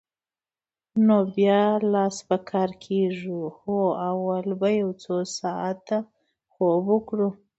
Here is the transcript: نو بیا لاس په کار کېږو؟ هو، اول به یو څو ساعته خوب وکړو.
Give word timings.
نو 1.05 1.17
بیا 1.35 1.61
لاس 1.93 2.15
په 2.27 2.37
کار 2.49 2.69
کېږو؟ 2.83 3.41
هو، 3.59 3.77
اول 4.11 4.47
به 4.59 4.69
یو 4.81 4.91
څو 5.03 5.15
ساعته 5.39 5.97
خوب 6.53 6.83
وکړو. 6.91 7.29